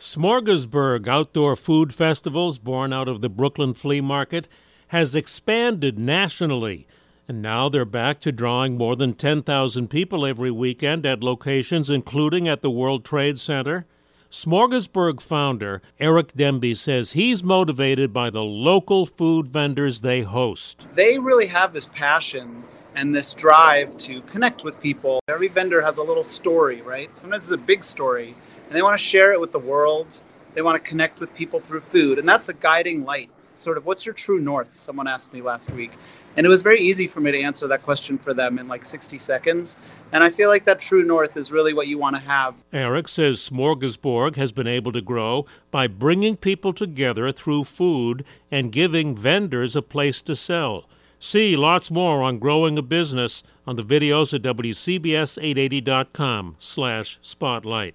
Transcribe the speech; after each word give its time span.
Smorgasburg 0.00 1.06
Outdoor 1.06 1.56
Food 1.56 1.92
Festivals, 1.92 2.58
born 2.58 2.90
out 2.90 3.06
of 3.06 3.20
the 3.20 3.28
Brooklyn 3.28 3.74
Flea 3.74 4.00
Market, 4.00 4.48
has 4.88 5.14
expanded 5.14 5.98
nationally. 5.98 6.86
And 7.28 7.42
now 7.42 7.68
they're 7.68 7.84
back 7.84 8.18
to 8.22 8.32
drawing 8.32 8.78
more 8.78 8.96
than 8.96 9.12
10,000 9.12 9.88
people 9.88 10.24
every 10.24 10.50
weekend 10.50 11.04
at 11.04 11.22
locations 11.22 11.90
including 11.90 12.48
at 12.48 12.62
the 12.62 12.70
World 12.70 13.04
Trade 13.04 13.38
Center. 13.38 13.84
Smorgasburg 14.30 15.20
founder 15.20 15.82
Eric 15.98 16.28
Demby 16.28 16.74
says 16.74 17.12
he's 17.12 17.44
motivated 17.44 18.10
by 18.10 18.30
the 18.30 18.42
local 18.42 19.04
food 19.04 19.48
vendors 19.48 20.00
they 20.00 20.22
host. 20.22 20.86
They 20.94 21.18
really 21.18 21.48
have 21.48 21.74
this 21.74 21.90
passion 21.92 22.64
and 22.94 23.14
this 23.14 23.34
drive 23.34 23.98
to 23.98 24.22
connect 24.22 24.64
with 24.64 24.80
people. 24.80 25.20
Every 25.28 25.48
vendor 25.48 25.82
has 25.82 25.98
a 25.98 26.02
little 26.02 26.24
story, 26.24 26.80
right? 26.80 27.14
Sometimes 27.18 27.42
it's 27.42 27.52
a 27.52 27.58
big 27.58 27.84
story, 27.84 28.34
and 28.70 28.76
they 28.76 28.82
want 28.82 28.96
to 28.96 29.04
share 29.04 29.32
it 29.32 29.40
with 29.40 29.50
the 29.50 29.58
world. 29.58 30.20
They 30.54 30.62
want 30.62 30.80
to 30.80 30.88
connect 30.88 31.18
with 31.18 31.34
people 31.34 31.58
through 31.58 31.80
food, 31.80 32.20
and 32.20 32.28
that's 32.28 32.48
a 32.48 32.52
guiding 32.52 33.04
light. 33.04 33.28
Sort 33.56 33.76
of, 33.76 33.84
what's 33.84 34.06
your 34.06 34.14
true 34.14 34.38
north? 34.40 34.76
Someone 34.76 35.08
asked 35.08 35.32
me 35.32 35.42
last 35.42 35.72
week, 35.72 35.90
and 36.36 36.46
it 36.46 36.48
was 36.48 36.62
very 36.62 36.80
easy 36.80 37.08
for 37.08 37.18
me 37.20 37.32
to 37.32 37.42
answer 37.42 37.66
that 37.66 37.82
question 37.82 38.16
for 38.16 38.32
them 38.32 38.60
in 38.60 38.68
like 38.68 38.84
60 38.84 39.18
seconds. 39.18 39.76
And 40.12 40.22
I 40.22 40.30
feel 40.30 40.48
like 40.48 40.66
that 40.66 40.78
true 40.78 41.02
north 41.02 41.36
is 41.36 41.50
really 41.50 41.74
what 41.74 41.88
you 41.88 41.98
want 41.98 42.14
to 42.14 42.22
have. 42.22 42.54
Eric 42.72 43.08
says 43.08 43.38
Smorgasburg 43.38 44.36
has 44.36 44.52
been 44.52 44.68
able 44.68 44.92
to 44.92 45.00
grow 45.00 45.46
by 45.72 45.88
bringing 45.88 46.36
people 46.36 46.72
together 46.72 47.32
through 47.32 47.64
food 47.64 48.24
and 48.52 48.70
giving 48.70 49.16
vendors 49.16 49.74
a 49.74 49.82
place 49.82 50.22
to 50.22 50.36
sell. 50.36 50.84
See 51.18 51.56
lots 51.56 51.90
more 51.90 52.22
on 52.22 52.38
growing 52.38 52.78
a 52.78 52.82
business 52.82 53.42
on 53.66 53.74
the 53.76 53.82
videos 53.82 54.32
at 54.32 54.40
WCBS880.com 54.40 56.56
slash 56.58 57.18
spotlight. 57.20 57.94